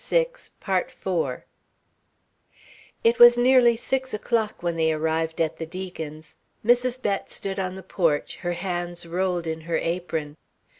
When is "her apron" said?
9.61-10.37